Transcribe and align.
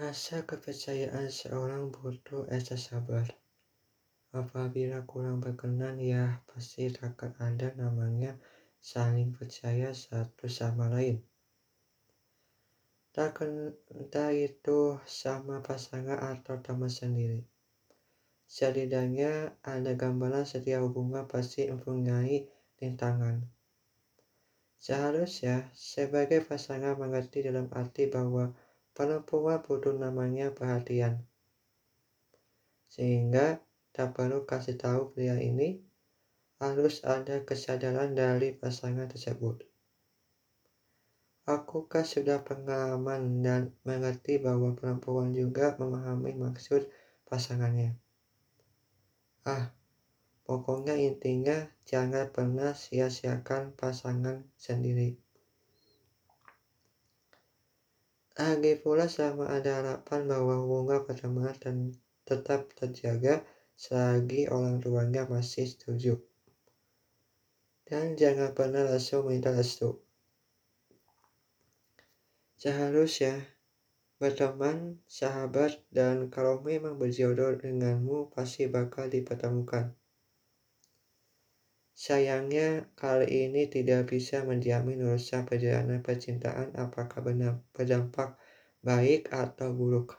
Rasa 0.00 0.48
kepercayaan 0.48 1.28
seorang 1.28 1.92
butuh 1.92 2.48
rasa 2.48 2.80
sabar. 2.80 3.28
Apabila 4.32 5.04
kurang 5.04 5.44
berkenan, 5.44 6.00
ya 6.00 6.40
pasti 6.48 6.88
akan 6.88 7.36
ada 7.36 7.76
namanya 7.76 8.32
saling 8.80 9.36
percaya 9.36 9.92
satu 9.92 10.48
sama 10.48 10.88
lain. 10.88 11.20
Tak 13.12 13.44
entah 13.92 14.32
itu 14.32 14.96
sama 15.04 15.60
pasangan 15.60 16.16
atau 16.16 16.56
teman 16.64 16.88
sendiri. 16.88 17.44
Setidaknya 18.48 19.52
ada 19.60 19.92
gambaran 20.00 20.48
setiap 20.48 20.80
hubungan 20.80 21.28
pasti 21.28 21.68
mempunyai 21.68 22.48
rintangan. 22.80 23.44
Seharusnya 24.80 25.68
sebagai 25.76 26.40
pasangan 26.40 26.96
mengerti 26.96 27.44
dalam 27.44 27.68
arti 27.76 28.08
bahwa 28.08 28.56
perempuan 29.00 29.64
butuh 29.64 29.96
namanya 29.96 30.52
perhatian. 30.52 31.24
Sehingga 32.92 33.64
tak 33.96 34.12
perlu 34.12 34.44
kasih 34.44 34.76
tahu 34.76 35.16
pria 35.16 35.40
ini, 35.40 35.80
harus 36.60 37.00
ada 37.00 37.40
kesadaran 37.40 38.12
dari 38.12 38.52
pasangan 38.52 39.08
tersebut. 39.08 39.64
Akukah 41.48 42.04
sudah 42.04 42.44
pengalaman 42.44 43.40
dan 43.40 43.72
mengerti 43.88 44.36
bahwa 44.36 44.76
perempuan 44.76 45.32
juga 45.32 45.80
memahami 45.80 46.36
maksud 46.36 46.84
pasangannya? 47.24 47.96
Ah, 49.48 49.72
Pokoknya 50.50 50.98
intinya 50.98 51.70
jangan 51.86 52.26
pernah 52.34 52.74
sia-siakan 52.74 53.70
pasangan 53.78 54.50
sendiri. 54.58 55.14
Lagi 58.38 58.78
pula 58.78 59.10
sama 59.10 59.50
ada 59.50 59.82
harapan 59.82 60.30
bahwa 60.30 60.62
hubungan 60.62 61.02
pertemanan 61.02 61.56
dan 61.58 61.76
tetap 62.22 62.70
terjaga 62.78 63.42
selagi 63.74 64.46
orang 64.46 64.78
tuanya 64.78 65.26
masih 65.26 65.66
setuju. 65.66 66.20
Dan 67.82 68.14
jangan 68.14 68.54
pernah 68.54 68.86
langsung 68.86 69.26
minta 69.26 69.50
restu. 69.50 69.98
Seharusnya 72.60 73.50
berteman, 74.20 75.00
sahabat, 75.08 75.80
dan 75.88 76.28
kalau 76.28 76.60
memang 76.60 77.00
berjodoh 77.00 77.56
denganmu 77.56 78.30
pasti 78.30 78.68
bakal 78.68 79.08
dipertemukan. 79.08 79.96
Sayangnya, 82.00 82.88
kali 82.96 83.28
ini 83.28 83.68
tidak 83.68 84.08
bisa 84.08 84.40
menjamin 84.48 85.04
urusan 85.04 85.44
perjalanan 85.44 86.00
percintaan 86.00 86.72
apakah 86.72 87.20
benar 87.20 87.60
berdampak 87.76 88.40
baik 88.80 89.28
atau 89.28 89.76
buruk. 89.76 90.16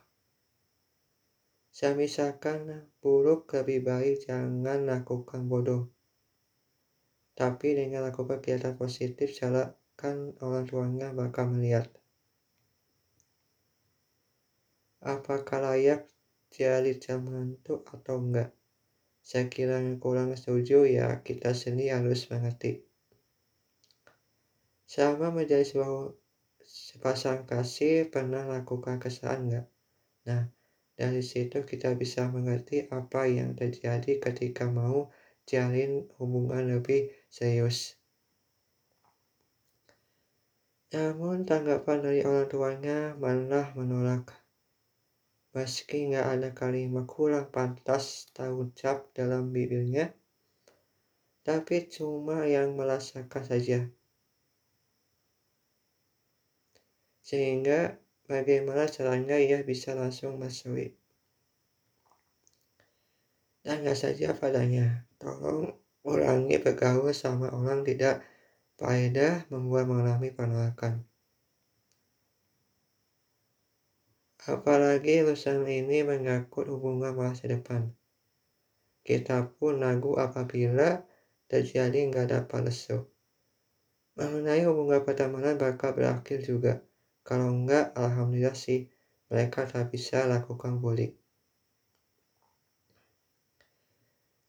Semisalkan 1.73 2.69
buruk 3.01 3.49
lebih 3.57 3.81
baik 3.81 4.29
jangan 4.29 4.85
lakukan 4.85 5.49
bodoh. 5.49 5.89
Tapi 7.33 7.73
dengan 7.73 8.05
lakukan 8.05 8.37
kegiatan 8.37 8.77
positif, 8.77 9.33
kan 9.97 10.37
orang 10.37 10.69
tuanya 10.69 11.09
bakal 11.17 11.49
melihat. 11.49 11.89
Apakah 15.01 15.65
layak 15.65 16.05
jadi 16.53 16.93
calon 17.01 17.57
itu 17.57 17.81
atau 17.89 18.21
enggak? 18.21 18.60
Sekiranya 19.21 19.95
kurang 20.01 20.33
setuju 20.33 20.83
ya 20.89 21.21
kita 21.21 21.53
sendiri 21.53 21.93
harus 21.93 22.25
mengerti. 22.27 22.81
Sama 24.89 25.31
menjadi 25.31 25.63
sebuah 25.63 26.11
sepasang 26.65 27.47
kasih 27.47 28.11
pernah 28.11 28.43
lakukan 28.43 28.99
kesalahan 28.99 29.41
enggak? 29.47 29.65
Nah, 30.27 30.43
dari 30.99 31.23
situ 31.23 31.63
kita 31.63 31.95
bisa 31.95 32.27
mengerti 32.27 32.85
apa 32.91 33.25
yang 33.29 33.55
terjadi 33.55 34.19
ketika 34.19 34.67
mau 34.67 35.07
jalin 35.47 36.05
hubungan 36.19 36.77
lebih 36.77 37.09
serius. 37.31 37.95
Namun 40.91 41.47
tanggapan 41.47 42.03
dari 42.03 42.21
orang 42.27 42.51
tuanya 42.51 43.15
malah 43.15 43.71
menolak. 43.79 44.40
Meski 45.51 46.07
nggak 46.07 46.27
ada 46.31 46.49
kalimat 46.55 47.03
kurang 47.03 47.51
pantas 47.51 48.31
tak 48.31 48.55
ucap 48.55 49.11
dalam 49.11 49.51
bibirnya, 49.51 50.15
tapi 51.43 51.91
cuma 51.91 52.47
yang 52.47 52.71
merasakan 52.79 53.43
saja. 53.43 53.83
Sehingga 57.19 57.99
bagaimana 58.31 58.87
caranya 58.87 59.35
ia 59.35 59.59
bisa 59.67 59.91
langsung 59.91 60.39
masuk. 60.39 60.95
Dan 63.59 63.83
nggak 63.83 63.99
saja 63.99 64.31
padanya, 64.31 65.03
tolong 65.19 65.75
ulangi 66.07 66.63
bergaul 66.63 67.11
sama 67.11 67.51
orang 67.51 67.83
tidak 67.83 68.23
faedah 68.79 69.45
membuat 69.51 69.83
mengalami 69.85 70.31
penolakan. 70.31 71.10
Apalagi 74.41 75.21
urusan 75.21 75.61
ini 75.69 76.01
mengangkut 76.01 76.65
hubungan 76.65 77.13
masa 77.13 77.45
depan. 77.45 77.93
Kita 79.05 79.45
pun 79.53 79.77
ragu 79.77 80.17
apabila 80.17 81.05
terjadi 81.45 82.09
nggak 82.09 82.27
dapat 82.33 82.73
restu. 82.73 83.05
Mengenai 84.17 84.65
hubungan 84.65 85.05
pertemanan 85.05 85.61
bakal 85.61 85.93
berakhir 85.93 86.41
juga. 86.41 86.81
Kalau 87.21 87.53
enggak, 87.53 87.93
alhamdulillah 87.93 88.57
sih 88.57 88.89
mereka 89.29 89.69
tak 89.69 89.93
bisa 89.93 90.25
lakukan 90.25 90.81
bullying. 90.81 91.13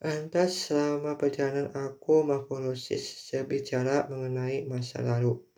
Lantas 0.03 0.67
selama 0.67 1.15
perjalanan 1.15 1.71
aku 1.77 2.27
memproses 2.27 3.29
berbicara 3.29 4.09
mengenai 4.09 4.65
masa 4.67 4.99
lalu. 5.05 5.52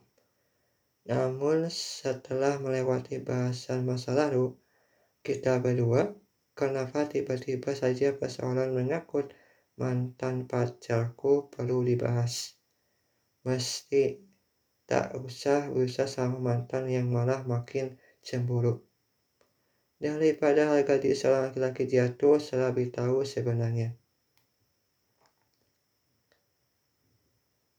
Namun 1.05 1.69
setelah 1.69 2.57
melewati 2.57 3.21
bahasan 3.21 3.85
masa 3.85 4.17
lalu, 4.17 4.57
kita 5.21 5.61
berdua, 5.61 6.17
kenapa 6.57 7.05
tiba-tiba 7.05 7.77
saja 7.77 8.17
persoalan 8.17 8.73
mengakut 8.73 9.29
mantan 9.77 10.49
pacarku 10.49 11.53
perlu 11.53 11.85
dibahas? 11.85 12.57
Mesti 13.45 14.25
tak 14.89 15.13
usah 15.21 15.69
usah 15.77 16.09
sama 16.09 16.41
mantan 16.41 16.89
yang 16.89 17.13
malah 17.13 17.45
makin 17.45 18.01
cemburu. 18.25 18.81
Daripada 20.01 20.73
harga 20.73 20.97
diri 20.97 21.17
seorang 21.17 21.53
laki-laki 21.53 21.85
jatuh 21.85 22.41
setelah 22.41 22.73
tahu 22.73 23.25
sebenarnya. 23.25 23.97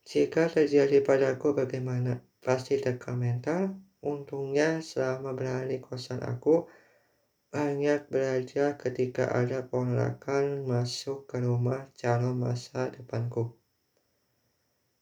Jika 0.06 0.46
terjadi 0.46 1.02
padaku 1.02 1.58
bagaimana? 1.58 2.22
Pasti 2.46 2.78
tekan 2.78 3.18
mental. 3.18 3.74
Untungnya 4.06 4.86
selama 4.86 5.34
berada 5.34 5.66
di 5.66 5.82
kosan 5.82 6.22
aku, 6.22 6.70
banyak 7.50 8.06
belajar 8.06 8.78
ketika 8.78 9.34
ada 9.34 9.66
penolakan 9.66 10.62
masuk 10.70 11.26
ke 11.26 11.42
rumah 11.42 11.90
calon 11.98 12.38
masa 12.38 12.94
depanku. 12.94 13.58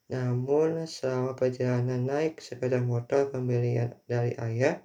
Namun 0.08 0.88
selama 0.88 1.36
perjalanan 1.36 2.08
naik 2.08 2.40
sepeda 2.40 2.80
motor 2.80 3.28
pembelian 3.28 3.92
dari 4.08 4.40
ayah, 4.40 4.80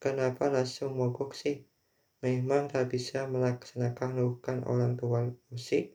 kenapa 0.00 0.48
langsung 0.48 0.96
mogok 0.96 1.36
sih? 1.36 1.68
Memang 2.24 2.72
tak 2.72 2.96
bisa 2.96 3.28
melaksanakan 3.28 4.18
rukan 4.24 4.58
orang 4.64 4.96
tua 4.96 5.28
sih. 5.54 5.92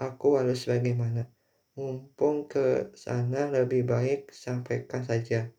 Aku 0.00 0.40
harus 0.40 0.64
bagaimana? 0.64 1.35
Mumpung 1.76 2.48
ke 2.48 2.88
sana 2.96 3.52
lebih 3.52 3.84
baik 3.84 4.32
sampaikan 4.32 5.04
saja 5.04 5.52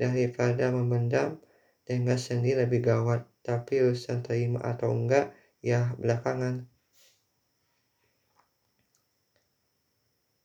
daripada 0.00 0.72
memendam 0.72 1.36
dengan 1.84 2.16
sendiri 2.16 2.64
lebih 2.64 2.88
gawat. 2.88 3.28
Tapi 3.44 3.84
urusan 3.84 4.24
terima 4.24 4.64
atau 4.64 4.96
enggak 4.96 5.34
ya 5.60 5.92
belakangan. 6.00 6.72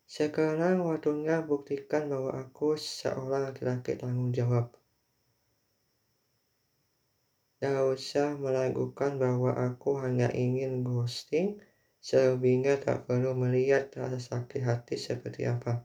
Sekarang 0.03 0.81
waktunya 0.83 1.45
buktikan 1.45 2.09
bahwa 2.09 2.41
aku 2.41 2.75
seorang 2.75 3.53
laki-laki 3.53 3.95
tanggung 3.95 4.33
jawab. 4.33 4.73
Tidak 7.57 7.95
usah 7.95 8.37
melakukan 8.37 9.21
bahwa 9.21 9.55
aku 9.55 9.97
hanya 10.01 10.29
ingin 10.33 10.83
ghosting 10.83 11.61
Selebihnya 12.07 12.79
tak 12.79 13.03
perlu 13.03 13.35
melihat 13.35 13.91
rasa 13.99 14.15
sakit 14.15 14.63
hati 14.63 14.95
seperti 14.95 15.43
apa. 15.43 15.83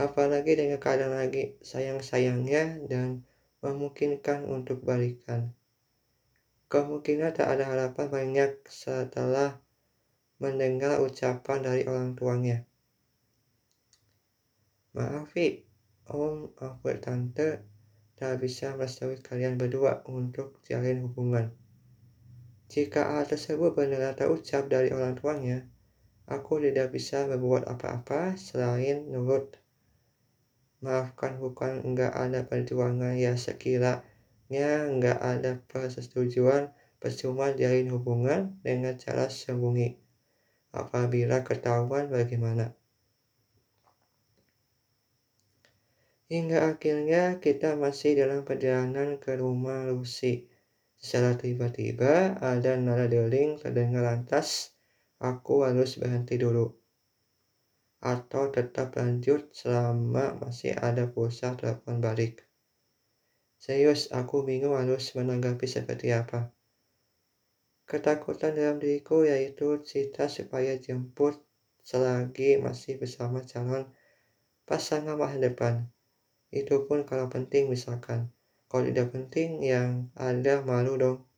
Apalagi 0.00 0.56
dengan 0.56 0.80
keadaan 0.80 1.12
lagi 1.12 1.60
sayang-sayangnya 1.60 2.80
dan 2.88 3.20
memungkinkan 3.60 4.48
untuk 4.48 4.80
balikan. 4.80 5.52
Kemungkinan 6.72 7.36
tak 7.36 7.52
ada 7.52 7.68
harapan 7.68 8.08
banyak 8.08 8.64
setelah 8.64 9.60
mendengar 10.40 11.04
ucapan 11.04 11.58
dari 11.60 11.84
orang 11.84 12.16
tuanya. 12.16 12.64
Maaf, 14.96 15.36
Om, 16.08 16.56
aku 16.56 16.96
tante, 16.96 17.60
tak 18.16 18.40
bisa 18.40 18.72
merestui 18.72 19.20
kalian 19.20 19.60
berdua 19.60 20.00
untuk 20.08 20.64
jalin 20.64 21.04
hubungan. 21.04 21.52
Jika 22.72 23.04
hal 23.04 23.28
tersebut 23.28 23.76
benar 23.76 24.16
terucap 24.16 24.64
dari 24.64 24.88
orang 24.96 25.12
tuanya, 25.12 25.68
aku 26.24 26.56
tidak 26.56 26.88
bisa 26.96 27.28
berbuat 27.28 27.68
apa-apa 27.68 28.32
selain 28.40 29.12
nurut. 29.12 29.60
Maafkan 30.80 31.36
bukan 31.36 31.84
enggak 31.84 32.16
ada 32.16 32.48
perjuangan 32.48 33.12
ya 33.12 33.36
sekiranya 33.36 34.88
enggak 34.88 35.20
ada 35.20 35.60
persetujuan 35.68 36.72
percuma 36.96 37.52
jalin 37.52 37.92
hubungan 37.92 38.56
dengan 38.64 38.96
cara 38.96 39.28
sembunyi. 39.28 40.00
Apabila 40.72 41.44
ketahuan 41.44 42.08
bagaimana? 42.08 42.72
Hingga 46.32 46.72
akhirnya 46.72 47.36
kita 47.36 47.76
masih 47.76 48.16
dalam 48.16 48.48
perjalanan 48.48 49.20
ke 49.20 49.36
rumah 49.36 49.92
Lucy. 49.92 50.51
Secara 51.02 51.34
tiba-tiba 51.34 52.38
ada 52.38 52.78
nada 52.78 53.10
deling 53.10 53.58
terdengar 53.58 54.06
lantas, 54.06 54.78
aku 55.18 55.66
harus 55.66 55.98
berhenti 55.98 56.38
dulu. 56.38 56.70
Atau 57.98 58.54
tetap 58.54 58.94
lanjut 58.94 59.50
selama 59.50 60.38
masih 60.38 60.78
ada 60.78 61.10
pulsa 61.10 61.58
telepon 61.58 61.98
balik. 61.98 62.46
Serius, 63.58 64.14
aku 64.14 64.46
bingung 64.46 64.78
harus 64.78 65.10
menanggapi 65.18 65.66
seperti 65.66 66.14
apa. 66.14 66.54
Ketakutan 67.82 68.54
dalam 68.54 68.78
diriku 68.78 69.26
yaitu 69.26 69.82
cita 69.82 70.30
supaya 70.30 70.78
jemput 70.78 71.42
selagi 71.82 72.62
masih 72.62 73.02
bersama 73.02 73.42
calon 73.42 73.90
pasangan 74.66 75.18
masa 75.18 75.42
depan. 75.42 75.90
Itu 76.54 76.86
pun 76.86 77.02
kalau 77.02 77.26
penting 77.26 77.66
misalkan. 77.66 78.30
Kalau 78.72 78.88
tidak 78.88 79.12
penting 79.12 79.60
yang 79.60 80.08
ada 80.16 80.64
malu 80.64 80.96
dong. 80.96 81.28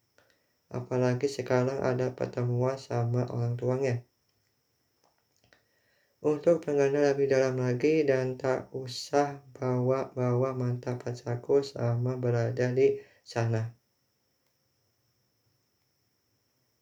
Apalagi 0.71 1.27
sekarang 1.27 1.83
ada 1.83 2.15
pertemuan 2.15 2.79
sama 2.79 3.27
orang 3.27 3.59
tuanya. 3.59 4.07
Untuk 6.23 6.63
mengenal 6.63 7.11
lebih 7.11 7.27
dalam 7.27 7.59
lagi 7.59 8.07
dan 8.07 8.39
tak 8.39 8.71
usah 8.71 9.43
bawa-bawa 9.51 10.55
mantan 10.55 10.95
pacarku 10.95 11.67
sama 11.67 12.15
berada 12.15 12.71
di 12.71 13.03
sana. 13.27 13.67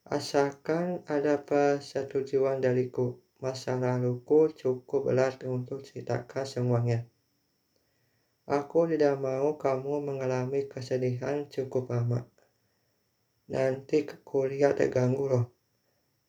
Asalkan 0.05 1.01
ada 1.09 1.41
persetujuan 1.41 2.61
dariku, 2.61 3.17
masa 3.41 3.81
laluku 3.81 4.53
cukup 4.53 5.09
berat 5.09 5.41
untuk 5.49 5.81
ceritakan 5.81 6.45
semuanya. 6.45 7.09
Aku 8.43 8.91
tidak 8.91 9.23
mau 9.23 9.55
kamu 9.55 10.03
mengalami 10.03 10.67
kesedihan 10.67 11.47
cukup 11.47 11.95
lama. 11.95 12.27
Nanti 13.47 14.03
kuliah 14.27 14.75
terganggu 14.75 15.31
loh. 15.31 15.47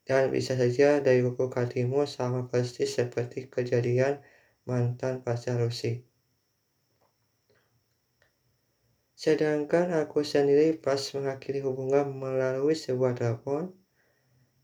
Dan 0.04 0.30
bisa 0.30 0.54
saja 0.54 1.01
dari 1.01 1.25
buku 1.25 1.50
hatimu 1.50 2.06
sama 2.06 2.45
persis 2.45 2.94
seperti 2.94 3.50
kejadian 3.50 4.21
mantan 4.68 5.25
pacar 5.25 5.57
Lucy. 5.57 6.04
Sedangkan 9.15 9.95
aku 9.95 10.21
sendiri 10.21 10.75
pas 10.75 11.00
mengakhiri 11.15 11.63
hubungan 11.63 12.12
melalui 12.12 12.75
sebuah 12.75 13.15
telepon, 13.15 13.71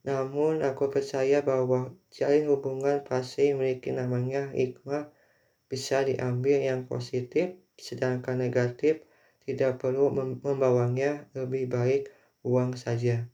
namun 0.03 0.59
aku 0.59 0.91
percaya 0.91 1.39
bahwa 1.39 1.95
jalin 2.11 2.51
hubungan 2.51 2.99
pasti 3.07 3.55
memiliki 3.55 3.95
namanya 3.95 4.51
hikmah 4.51 5.07
bisa 5.69 6.01
diambil 6.01 6.59
yang 6.59 6.89
positif, 6.89 7.53
sedangkan 7.77 8.41
negatif 8.41 9.05
tidak 9.45 9.77
perlu 9.77 10.09
membawanya 10.41 11.29
lebih 11.37 11.69
baik 11.69 12.09
buang 12.41 12.73
saja. 12.73 13.29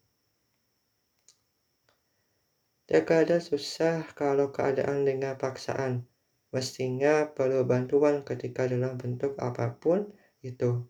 Terkadang 2.86 3.42
susah 3.42 4.06
kalau 4.14 4.54
keadaan 4.54 5.10
dengan 5.10 5.34
paksaan. 5.42 6.06
Mestinya 6.54 7.34
perlu 7.34 7.66
bantuan 7.66 8.22
ketika 8.22 8.70
dalam 8.70 8.96
bentuk 8.96 9.36
apa 9.42 9.74
pun 9.76 10.14
itu. 10.46 10.86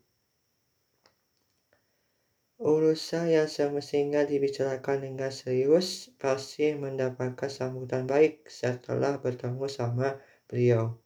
Urusan 2.56 3.32
yang 3.32 3.48
semestinya 3.48 4.24
dibicarakan 4.24 5.08
dengan 5.08 5.28
serius 5.28 6.08
pasti 6.16 6.72
mendapatkan 6.72 7.48
sambutan 7.52 8.04
baik 8.08 8.48
setelah 8.48 9.20
bertemu 9.20 9.66
sama 9.68 10.16
beliau. 10.48 11.05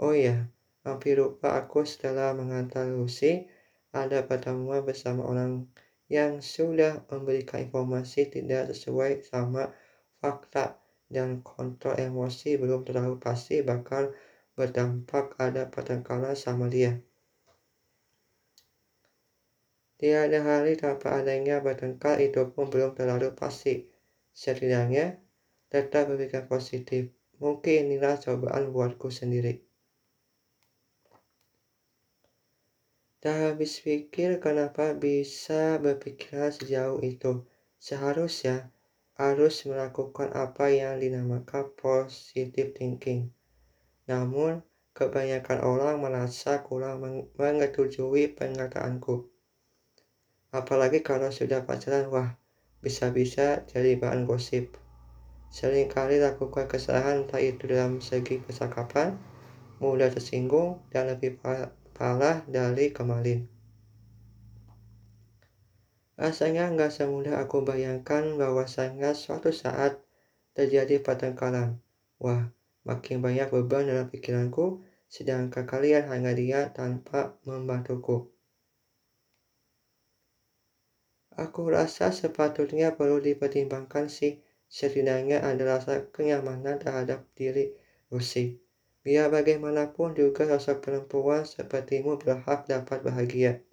Oh 0.00 0.16
iya, 0.16 0.48
hampir 0.80 1.20
lupa 1.20 1.60
aku 1.60 1.84
setelah 1.84 2.32
mengantar 2.32 2.88
Lucy 2.88 3.44
ada 3.92 4.24
pertemuan 4.24 4.80
bersama 4.80 5.28
orang 5.28 5.68
yang 6.08 6.40
sudah 6.40 7.04
memberikan 7.12 7.68
informasi 7.68 8.32
tidak 8.32 8.72
sesuai 8.72 9.20
sama 9.28 9.68
fakta 10.16 10.80
dan 11.12 11.44
kontrol 11.44 12.00
emosi 12.00 12.56
belum 12.56 12.88
terlalu 12.88 13.20
pasti 13.20 13.60
bakal 13.60 14.16
berdampak 14.56 15.36
ada 15.36 15.68
pertengkaran 15.68 16.32
sama 16.32 16.72
dia. 16.72 16.96
Tiada 20.00 20.40
hari 20.40 20.80
tanpa 20.80 21.20
adanya 21.20 21.60
bertengkar 21.60 22.24
itu 22.24 22.48
pun 22.56 22.72
belum 22.72 22.96
terlalu 22.96 23.36
pasti. 23.36 23.84
Setidaknya, 24.32 25.20
tetap 25.68 26.08
berpikir 26.08 26.48
positif. 26.48 27.12
Mungkin 27.36 27.92
inilah 27.92 28.16
cobaan 28.16 28.72
buatku 28.72 29.12
sendiri. 29.12 29.69
Tak 33.20 33.36
habis 33.36 33.84
pikir 33.84 34.40
kenapa 34.40 34.96
bisa 34.96 35.76
berpikiran 35.76 36.56
sejauh 36.56 37.04
itu. 37.04 37.44
Seharusnya 37.76 38.72
harus 39.20 39.68
melakukan 39.68 40.32
apa 40.32 40.72
yang 40.72 40.96
dinamakan 40.96 41.68
positive 41.76 42.72
thinking. 42.72 43.28
Namun, 44.08 44.64
kebanyakan 44.96 45.60
orang 45.60 46.00
merasa 46.00 46.64
kurang 46.64 47.28
menyetujui 47.36 48.32
pernyataanku. 48.32 49.28
Apalagi 50.56 51.04
kalau 51.04 51.28
sudah 51.28 51.68
pacaran, 51.68 52.08
wah, 52.08 52.40
bisa-bisa 52.80 53.68
jadi 53.68 54.00
bahan 54.00 54.24
gosip. 54.24 54.80
Seringkali 55.52 56.24
lakukan 56.24 56.64
kesalahan 56.64 57.28
entah 57.28 57.42
itu 57.44 57.68
dalam 57.68 58.00
segi 58.00 58.40
percakapan, 58.40 59.20
mudah 59.76 60.08
tersinggung, 60.08 60.80
dan 60.88 61.12
lebih 61.12 61.36
kalah 62.00 62.40
dari 62.48 62.96
kemarin. 62.96 63.44
Rasanya 66.16 66.72
nggak 66.72 66.96
semudah 66.96 67.44
aku 67.44 67.60
bayangkan 67.60 68.40
bahwasanya 68.40 69.12
suatu 69.12 69.52
saat 69.52 70.00
terjadi 70.56 71.04
pertengkaran. 71.04 71.76
Wah, 72.16 72.48
makin 72.88 73.20
banyak 73.20 73.52
beban 73.52 73.84
dalam 73.84 74.08
pikiranku, 74.08 74.80
sedangkan 75.12 75.68
kalian 75.68 76.08
hanya 76.08 76.32
dia 76.32 76.72
tanpa 76.72 77.36
membantuku. 77.44 78.32
Aku 81.36 81.68
rasa 81.68 82.16
sepatutnya 82.16 82.96
perlu 82.96 83.20
dipertimbangkan 83.20 84.08
sih, 84.08 84.40
setidaknya 84.72 85.44
ada 85.44 85.76
rasa 85.76 86.08
kenyamanan 86.08 86.80
terhadap 86.80 87.28
diri 87.36 87.76
Lucy. 88.08 88.69
Biar 89.00 89.32
bagaimanapun 89.32 90.12
juga 90.12 90.44
sosok 90.44 90.84
perempuan 90.84 91.48
sepertimu 91.48 92.20
berhak 92.20 92.68
dapat 92.68 93.00
bahagia. 93.00 93.64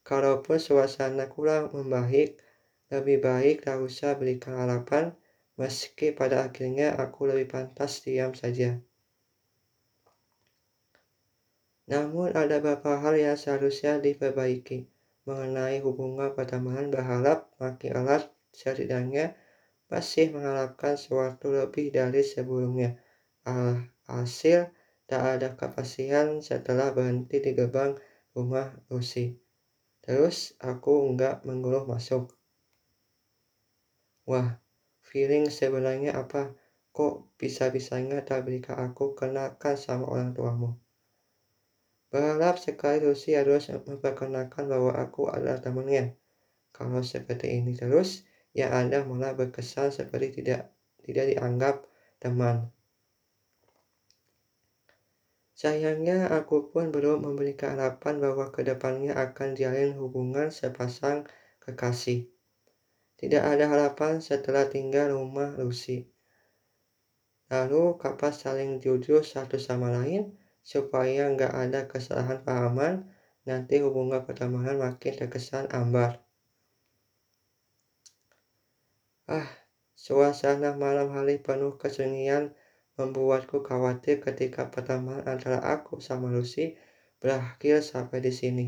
Kalaupun 0.00 0.56
suasana 0.56 1.28
kurang 1.28 1.68
membaik, 1.76 2.40
lebih 2.88 3.20
baik 3.20 3.68
tak 3.68 3.84
usah 3.84 4.16
berikan 4.16 4.56
harapan, 4.56 5.12
meski 5.60 6.16
pada 6.16 6.48
akhirnya 6.48 6.96
aku 6.96 7.28
lebih 7.28 7.52
pantas 7.52 8.00
diam 8.00 8.32
saja. 8.32 8.80
Namun 11.88 12.32
ada 12.32 12.60
beberapa 12.64 13.00
hal 13.00 13.16
yang 13.16 13.36
seharusnya 13.36 14.00
diperbaiki. 14.00 14.88
Mengenai 15.28 15.84
hubungan 15.84 16.32
pertemanan 16.32 16.88
berharap 16.88 17.52
makin 17.60 17.92
erat 17.92 18.32
setidaknya 18.56 19.36
masih 19.92 20.32
mengharapkan 20.32 20.96
sesuatu 20.96 21.52
lebih 21.52 21.92
dari 21.92 22.24
sebelumnya. 22.24 22.96
Ah, 23.44 23.84
Hasil, 24.08 24.72
tak 25.04 25.22
ada 25.38 25.52
kepastian 25.52 26.40
setelah 26.40 26.96
berhenti 26.96 27.44
di 27.44 27.52
gerbang 27.52 27.92
rumah 28.32 28.72
Lucy. 28.88 29.36
Terus 30.00 30.56
aku 30.56 31.12
enggak 31.12 31.44
mengeluh 31.44 31.84
masuk. 31.84 32.32
Wah, 34.24 34.56
feeling 35.04 35.52
sebenarnya 35.52 36.16
apa? 36.16 36.56
Kok 36.92 37.36
bisa-bisanya 37.36 38.24
tak 38.24 38.48
berikan 38.48 38.80
aku 38.80 39.12
kenakan 39.12 39.76
sama 39.76 40.08
orang 40.08 40.32
tuamu? 40.32 40.80
Berharap 42.08 42.56
sekali 42.56 43.04
Lucy 43.04 43.36
harus 43.36 43.68
memperkenalkan 43.68 44.64
bahwa 44.64 44.96
aku 44.96 45.28
adalah 45.28 45.60
temannya. 45.60 46.16
Kalau 46.72 47.04
seperti 47.04 47.60
ini 47.60 47.76
terus, 47.76 48.24
ya 48.56 48.72
Anda 48.72 49.04
malah 49.04 49.36
berkesan 49.36 49.92
seperti 49.92 50.40
tidak 50.40 50.72
tidak 51.04 51.36
dianggap 51.36 51.76
teman. 52.16 52.72
Sayangnya, 55.58 56.30
aku 56.30 56.70
pun 56.70 56.94
belum 56.94 57.26
memiliki 57.26 57.66
harapan 57.66 58.22
bahwa 58.22 58.54
ke 58.54 58.62
depannya 58.62 59.18
akan 59.18 59.58
jalin 59.58 59.90
hubungan 59.98 60.54
sepasang 60.54 61.26
kekasih. 61.58 62.30
Tidak 63.18 63.42
ada 63.42 63.66
harapan 63.66 64.22
setelah 64.22 64.70
tinggal 64.70 65.10
rumah 65.18 65.58
Lucy. 65.58 66.06
Lalu 67.50 67.98
kapan 67.98 68.30
saling 68.30 68.70
jujur 68.78 69.26
satu 69.26 69.58
sama 69.58 69.90
lain 69.90 70.38
supaya 70.62 71.26
nggak 71.26 71.50
ada 71.50 71.90
kesalahan 71.90 72.38
pahaman, 72.46 73.10
nanti 73.42 73.82
hubungan 73.82 74.22
pertemanan 74.22 74.78
makin 74.78 75.18
terkesan 75.18 75.66
ambar. 75.74 76.22
Ah, 79.26 79.50
suasana 79.98 80.78
malam 80.78 81.10
hari 81.10 81.42
penuh 81.42 81.74
kesunyian 81.74 82.54
membuatku 82.98 83.62
khawatir 83.62 84.18
ketika 84.18 84.66
pertemuan 84.68 85.22
antara 85.24 85.62
aku 85.62 86.02
sama 86.02 86.28
Lucy 86.28 86.74
berakhir 87.22 87.80
sampai 87.80 88.18
di 88.18 88.34
sini 88.34 88.66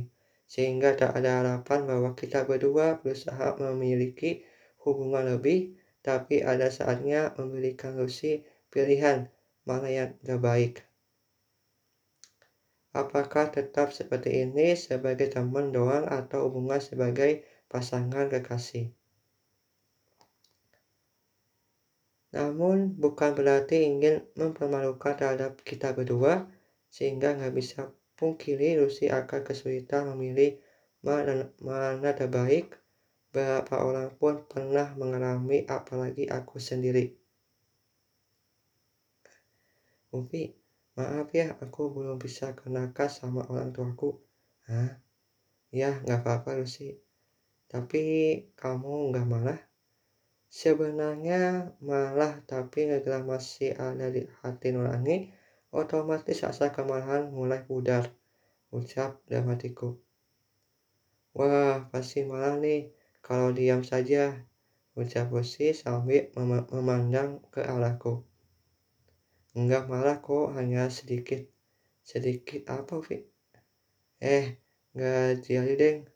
sehingga 0.51 0.99
tak 0.99 1.15
ada 1.15 1.39
harapan 1.39 1.87
bahwa 1.87 2.11
kita 2.19 2.43
berdua 2.43 2.99
berusaha 2.99 3.55
memiliki 3.63 4.43
hubungan 4.83 5.39
lebih, 5.39 5.79
tapi 6.03 6.43
ada 6.43 6.67
saatnya 6.75 7.31
memberikan 7.39 7.95
Lucy 7.95 8.43
pilihan 8.67 9.31
mana 9.63 9.87
yang 9.87 10.11
terbaik. 10.27 10.83
Apakah 12.91 13.55
tetap 13.55 13.95
seperti 13.95 14.43
ini 14.43 14.75
sebagai 14.75 15.31
teman 15.31 15.71
doang 15.71 16.11
atau 16.11 16.51
hubungan 16.51 16.83
sebagai 16.83 17.47
pasangan 17.71 18.27
kekasih? 18.27 18.91
Namun 22.31 22.95
bukan 22.95 23.35
berarti 23.35 23.83
ingin 23.91 24.23
mempermalukan 24.39 25.19
terhadap 25.19 25.59
kita 25.67 25.91
berdua, 25.91 26.47
sehingga 26.87 27.35
nggak 27.35 27.55
bisa 27.55 27.91
pungkiri 28.15 28.79
Lucy 28.79 29.11
akan 29.11 29.43
kesulitan 29.43 30.15
memilih 30.15 30.63
mana, 31.03 31.51
mana 31.59 32.11
terbaik. 32.15 32.79
Berapa 33.31 33.87
orang 33.87 34.11
pun 34.19 34.43
pernah 34.47 34.91
mengalami, 34.99 35.63
apalagi 35.67 36.27
aku 36.27 36.59
sendiri. 36.59 37.15
Upi, 40.11 40.51
maaf 40.99 41.31
ya, 41.31 41.55
aku 41.63 41.95
belum 41.95 42.19
bisa 42.19 42.51
kenakan 42.59 43.07
sama 43.07 43.47
orang 43.47 43.71
tuaku. 43.71 44.19
Hah? 44.67 44.99
Ya, 45.71 46.03
nggak 46.03 46.27
apa-apa 46.27 46.59
Lucy. 46.59 46.99
Tapi 47.71 48.03
kamu 48.59 49.15
nggak 49.15 49.27
malah? 49.31 49.70
Sebenarnya 50.51 51.71
malah, 51.79 52.43
tapi 52.43 52.91
negara 52.91 53.23
masih 53.23 53.71
ada 53.79 54.11
di 54.11 54.27
hati 54.43 54.75
nurani 54.75 55.31
otomatis 55.71 56.43
rasa 56.43 56.75
kemarahan 56.75 57.31
mulai 57.31 57.63
pudar, 57.63 58.11
ucap 58.75 59.23
dalam 59.31 59.55
hatiku. 59.55 59.95
Wah, 61.39 61.87
pasti 61.95 62.27
malah 62.27 62.59
nih 62.59 62.91
kalau 63.23 63.55
diam 63.55 63.87
saja, 63.87 64.35
ucap 64.99 65.31
Lucy 65.31 65.71
sambil 65.71 66.35
mem 66.35 66.67
memandang 66.75 67.39
ke 67.55 67.63
arahku. 67.63 68.27
Enggak 69.55 69.87
malah 69.87 70.19
kok, 70.19 70.51
hanya 70.59 70.91
sedikit. 70.91 71.47
Sedikit 72.03 72.67
apa, 72.67 72.99
Vi? 73.07 73.23
Eh, 74.19 74.59
enggak 74.99 75.47
jadi, 75.47 75.73
deng. 75.79 76.10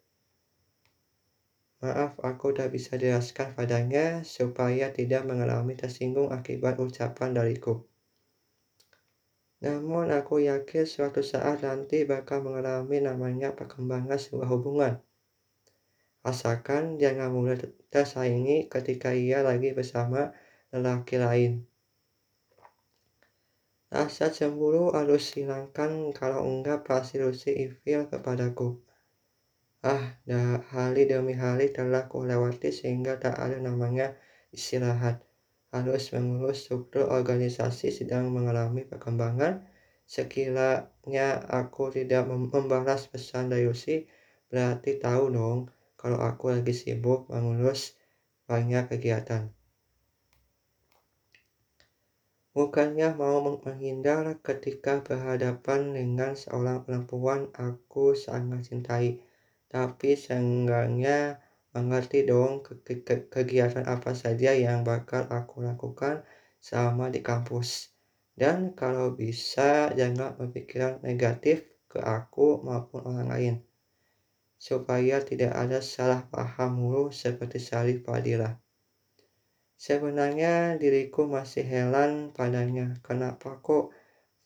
Maaf, 1.83 2.15
aku 2.23 2.55
tak 2.55 2.71
bisa 2.71 2.95
jelaskan 2.95 3.51
padanya 3.51 4.23
supaya 4.23 4.95
tidak 4.95 5.27
mengalami 5.27 5.75
tersinggung 5.75 6.31
akibat 6.31 6.79
ucapan 6.79 7.35
dariku. 7.35 7.83
Namun 9.59 10.13
aku 10.13 10.45
yakin 10.45 10.85
suatu 10.85 11.25
saat 11.25 11.65
nanti 11.65 12.05
bakal 12.05 12.45
mengalami 12.45 13.01
namanya 13.01 13.51
perkembangan 13.57 14.15
sebuah 14.15 14.49
hubungan. 14.53 14.93
Asalkan 16.21 17.01
jangan 17.01 17.33
mudah 17.33 17.57
tersaingi 17.89 18.71
ketika 18.71 19.11
ia 19.11 19.41
lagi 19.41 19.75
bersama 19.75 20.31
lelaki 20.69 21.17
lain. 21.17 21.65
Rasa 23.89 24.33
cemburu 24.33 24.91
harus 24.91 25.33
hilangkan 25.33 26.11
kalau 26.11 26.43
enggak 26.43 26.83
pasti 26.83 27.21
Lucy 27.21 27.53
ifil 27.69 28.09
kepadaku. 28.09 28.84
Ah, 29.85 30.17
dah 30.25 30.65
hari 30.73 31.05
demi 31.05 31.37
hari 31.37 31.69
telah 31.69 32.09
kulewati 32.09 32.73
sehingga 32.73 33.21
tak 33.21 33.37
ada 33.37 33.61
namanya 33.61 34.17
istirahat 34.49 35.21
harus 35.69 36.09
mengurus 36.09 36.65
struktur 36.65 37.05
organisasi 37.05 37.93
sedang 37.93 38.33
mengalami 38.33 38.81
perkembangan. 38.81 39.61
Sekiranya 40.09 41.37
aku 41.45 41.93
tidak 41.93 42.25
membalas 42.25 43.05
pesan 43.05 43.53
Dayusi, 43.53 44.09
berarti 44.49 44.97
tahu 44.97 45.29
dong 45.29 45.59
kalau 46.01 46.17
aku 46.17 46.49
lagi 46.49 46.73
sibuk 46.73 47.29
mengurus 47.29 47.93
banyak 48.49 48.89
kegiatan. 48.89 49.53
Bukannya 52.57 53.13
mau 53.13 53.37
menghindar 53.43 54.39
ketika 54.41 55.03
berhadapan 55.05 55.93
dengan 55.93 56.33
seorang 56.33 56.81
perempuan 56.87 57.53
aku 57.53 58.15
sangat 58.15 58.71
cintai, 58.71 59.19
tapi 59.75 60.15
seenggaknya 60.15 61.43
mengerti 61.75 62.23
dong 62.23 62.63
ke 62.63 62.79
ke 63.03 63.27
kegiatan 63.27 63.83
apa 63.83 64.15
saja 64.15 64.55
yang 64.55 64.87
bakal 64.87 65.27
aku 65.27 65.67
lakukan 65.67 66.23
selama 66.63 67.11
di 67.11 67.19
kampus. 67.19 67.91
Dan 68.31 68.71
kalau 68.71 69.11
bisa 69.11 69.91
jangan 69.91 70.39
berpikiran 70.39 71.03
negatif 71.03 71.67
ke 71.91 71.99
aku 71.99 72.63
maupun 72.63 73.03
orang 73.03 73.27
lain. 73.27 73.55
Supaya 74.55 75.19
tidak 75.19 75.51
ada 75.51 75.83
salah 75.83 76.23
paham 76.23 76.79
mulu 76.79 77.11
seperti 77.11 77.59
Salih 77.59 77.99
Fadila. 77.99 78.55
Sebenarnya 79.75 80.79
diriku 80.79 81.27
masih 81.27 81.67
heran 81.67 82.31
padanya 82.31 82.95
kenapa 83.03 83.59
kok 83.59 83.91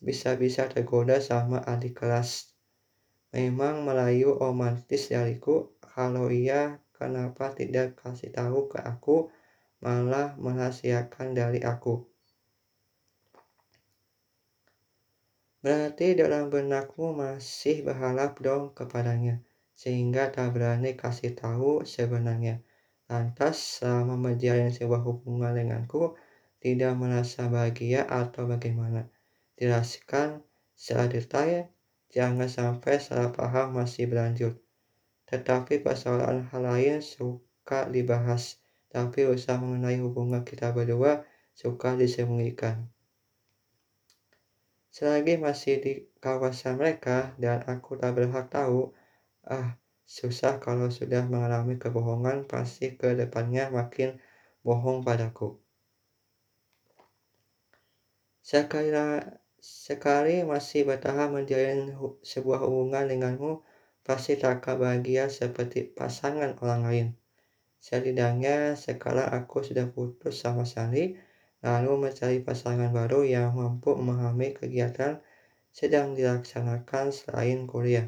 bisa-bisa 0.01 0.65
tergoda 0.65 1.21
sama 1.21 1.62
adik 1.69 2.01
kelas. 2.01 2.59
Memang 3.29 3.86
Melayu 3.86 4.36
romantis 4.36 5.13
dariku 5.13 5.77
kalau 5.81 6.33
ia 6.33 6.81
Kenapa 7.00 7.55
tidak 7.55 7.95
kasih 7.95 8.27
tahu 8.36 8.67
ke 8.67 8.83
aku, 8.83 9.31
malah 9.79 10.36
merahasiakan 10.36 11.31
dari 11.31 11.63
aku? 11.63 12.03
Berarti 15.63 16.19
dalam 16.19 16.51
benakmu 16.51 17.15
masih 17.15 17.88
berharap 17.88 18.36
dong 18.43 18.75
kepadanya, 18.75 19.39
sehingga 19.79 20.27
tak 20.27 20.59
berani 20.59 21.00
kasih 21.00 21.31
tahu 21.39 21.88
sebenarnya. 21.88 22.59
Lantas 23.07 23.79
selama 23.79 24.19
menjalin 24.19 24.75
sebuah 24.75 25.00
hubungan 25.00 25.55
denganku, 25.55 26.19
tidak 26.59 27.00
merasa 27.00 27.48
bahagia 27.48 28.03
atau 28.03 28.43
bagaimana? 28.43 29.07
Jelaskan 29.55 30.43
secara 30.75 31.07
detail, 31.07 31.71
jangan 32.10 32.50
sampai 32.50 32.98
salah 32.98 33.30
paham 33.30 33.78
masih 33.78 34.10
berlanjut. 34.10 34.58
Tetapi 35.30 35.86
persoalan 35.86 36.50
hal 36.50 36.62
lain 36.66 37.06
suka 37.06 37.86
dibahas, 37.86 38.58
tapi 38.89 39.30
usaha 39.30 39.62
mengenai 39.62 40.01
hubungan 40.01 40.42
kita 40.42 40.74
berdua 40.74 41.22
suka 41.54 41.94
disembunyikan. 41.94 42.89
Selagi 44.89 45.38
masih 45.38 45.75
di 45.80 45.94
kawasan 46.18 46.82
mereka 46.82 47.38
dan 47.38 47.62
aku 47.70 47.94
tak 48.01 48.18
berhak 48.18 48.50
tahu, 48.50 48.89
ah 49.46 49.78
susah 50.10 50.58
kalau 50.58 50.89
sudah 50.89 51.30
mengalami 51.30 51.78
kebohongan 51.78 52.50
pasti 52.50 52.98
ke 52.98 53.13
depannya 53.13 53.70
makin 53.70 54.18
bohong 54.66 55.06
padaku. 55.06 55.62
Sekali, 58.42 58.89
sekali 59.60 60.42
masih 60.48 60.88
bertahan 60.88 61.32
menjalin 61.32 61.94
sebuah 62.24 62.63
hubungan 62.63 63.06
denganmu, 63.08 63.63
pasti 64.01 64.39
tak 64.39 64.63
akan 64.63 64.75
bahagia 64.80 65.28
seperti 65.28 65.86
pasangan 65.92 66.56
orang 66.63 66.82
lain. 66.88 67.08
Setidaknya 67.80 68.75
sekarang 68.75 69.32
aku 69.32 69.63
sudah 69.63 69.88
putus 69.88 70.44
sama 70.44 70.68
Sari, 70.68 71.16
lalu 71.63 72.10
mencari 72.10 72.39
pasangan 72.39 72.92
baru 72.92 73.24
yang 73.28 73.56
mampu 73.56 73.96
memahami 73.96 74.56
kegiatan 74.56 75.20
sedang 75.72 76.16
dilaksanakan 76.16 77.12
selain 77.12 77.68
kuliah. 77.68 78.08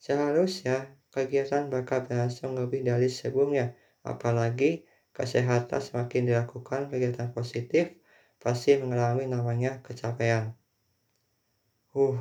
Seharusnya 0.00 0.96
kegiatan 1.12 1.68
bakal 1.68 2.08
berlangsung 2.08 2.56
lebih 2.56 2.80
dari 2.80 3.12
sebelumnya, 3.12 3.76
apalagi 4.00 4.88
kesehatan 5.12 5.80
semakin 5.84 6.32
dilakukan 6.32 6.88
kegiatan 6.88 7.28
positif, 7.36 7.99
pasti 8.42 8.74
mengalami 8.80 9.28
namanya 9.28 9.84
kecapean. 9.84 10.56
Huh, 11.92 12.18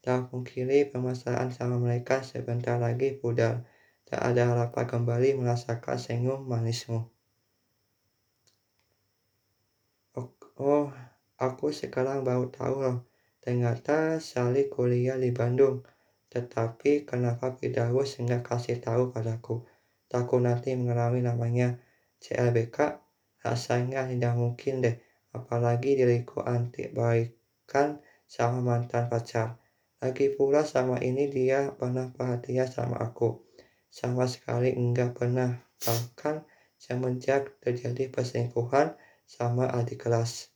Tak 0.00 0.32
pungkiri 0.32 0.88
permasalahan 0.88 1.52
sama 1.52 1.76
mereka 1.76 2.24
sebentar 2.24 2.80
lagi 2.80 3.12
pudar. 3.20 3.68
Tak 4.08 4.32
ada 4.32 4.48
harapan 4.48 4.88
kembali 4.88 5.36
merasakan 5.36 6.00
senyum 6.00 6.48
manismu. 6.48 7.04
Oh, 10.60 10.92
aku 11.40 11.72
sekarang 11.72 12.20
baru 12.20 12.52
tahu 12.52 12.84
loh, 12.84 12.98
ternyata 13.40 14.20
Sally 14.20 14.68
kuliah 14.68 15.16
di 15.16 15.32
Bandung. 15.32 15.84
Tetapi 16.28 17.08
kenapa 17.08 17.56
Firdaus 17.56 18.20
enggak 18.20 18.44
kasih 18.44 18.76
tahu 18.80 19.08
padaku? 19.08 19.64
Takut 20.08 20.40
nanti 20.40 20.76
mengalami 20.76 21.24
namanya 21.24 21.80
CLBK. 22.20 23.00
Rasanya 23.40 24.04
tidak 24.04 24.36
mungkin 24.36 24.84
deh, 24.84 24.96
apalagi 25.30 25.98
diriku 25.98 26.42
anti 26.42 26.90
baikan 26.90 28.02
sama 28.26 28.62
mantan 28.62 29.10
pacar. 29.10 29.58
Lagi 30.00 30.32
pula 30.32 30.64
sama 30.64 30.96
ini 31.02 31.28
dia 31.28 31.76
pernah 31.76 32.08
perhatian 32.08 32.70
sama 32.70 32.96
aku. 32.98 33.44
Sama 33.90 34.24
sekali 34.30 34.72
enggak 34.72 35.18
pernah, 35.18 35.60
bahkan 35.82 36.46
semenjak 36.80 37.60
terjadi 37.60 38.08
perselingkuhan 38.08 38.96
sama 39.28 39.68
adik 39.68 40.08
kelas. 40.08 40.48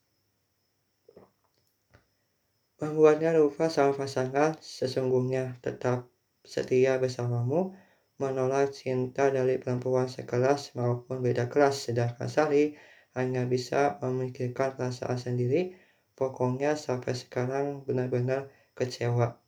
Membuatnya 2.81 3.37
lupa 3.37 3.69
sama 3.69 3.93
pasangan 3.95 4.57
sesungguhnya 4.59 5.61
tetap 5.61 6.09
setia 6.41 6.97
bersamamu, 6.97 7.77
menolak 8.17 8.73
cinta 8.73 9.29
dari 9.29 9.59
perempuan 9.59 10.07
sekelas 10.07 10.73
maupun 10.79 11.21
beda 11.21 11.51
kelas, 11.51 11.91
sedangkan 11.91 12.29
Sari 12.31 12.77
hanya 13.15 13.47
bisa 13.47 13.99
memikirkan 14.03 14.75
perasaan 14.75 15.19
sendiri. 15.19 15.75
Pokoknya 16.15 16.79
sampai 16.79 17.15
sekarang 17.15 17.83
benar-benar 17.83 18.51
kecewa. 18.79 19.39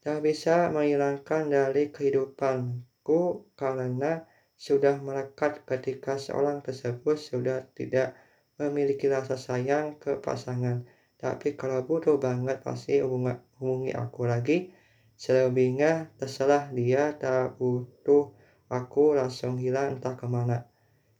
Tak 0.00 0.24
bisa 0.24 0.72
menghilangkan 0.72 1.52
dari 1.52 1.92
kehidupanku 1.92 3.52
karena 3.52 4.24
sudah 4.56 5.00
melekat 5.00 5.64
ketika 5.64 6.16
seorang 6.16 6.64
tersebut 6.64 7.16
sudah 7.16 7.64
tidak 7.72 8.16
memiliki 8.60 9.08
rasa 9.08 9.36
sayang 9.36 9.96
ke 10.00 10.20
pasangan. 10.20 10.84
Tapi 11.20 11.52
kalau 11.56 11.84
butuh 11.84 12.16
banget 12.16 12.64
pasti 12.64 13.00
hubungi 13.04 13.92
aku 13.92 14.24
lagi. 14.24 14.72
Selebihnya 15.20 16.16
terserah 16.16 16.72
dia 16.72 17.12
tak 17.20 17.60
butuh 17.60 18.32
aku 18.72 19.12
langsung 19.12 19.60
hilang 19.60 20.00
entah 20.00 20.16
ke 20.16 20.24
mana. 20.24 20.69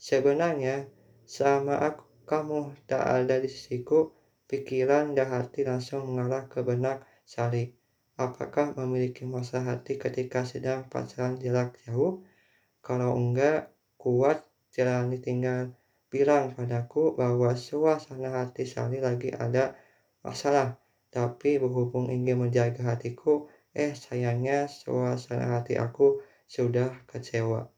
Sebenarnya 0.01 0.89
sama 1.29 1.77
aku 1.77 2.25
kamu 2.25 2.73
tak 2.89 3.05
ada 3.05 3.37
di 3.37 3.53
sisiku, 3.53 4.09
pikiran 4.49 5.13
dan 5.13 5.29
hati 5.29 5.61
langsung 5.69 6.09
mengarah 6.09 6.49
ke 6.49 6.65
benak 6.65 7.05
Sari. 7.29 7.69
Apakah 8.17 8.73
memiliki 8.81 9.29
masa 9.29 9.61
hati 9.61 10.01
ketika 10.01 10.49
sedang 10.49 10.89
pacaran 10.89 11.37
jarak 11.37 11.77
jauh? 11.85 12.25
Kalau 12.81 13.13
enggak 13.13 13.77
kuat 14.01 14.41
jalani 14.73 15.21
tinggal 15.21 15.77
bilang 16.09 16.57
padaku 16.57 17.13
bahwa 17.13 17.53
suasana 17.53 18.41
hati 18.41 18.65
Sally 18.65 19.05
lagi 19.05 19.37
ada 19.37 19.77
masalah. 20.25 20.81
Tapi 21.13 21.61
berhubung 21.61 22.09
ingin 22.09 22.41
menjaga 22.41 22.97
hatiku, 22.97 23.53
eh 23.77 23.93
sayangnya 23.93 24.65
suasana 24.65 25.61
hati 25.61 25.77
aku 25.77 26.25
sudah 26.49 27.05
kecewa. 27.05 27.69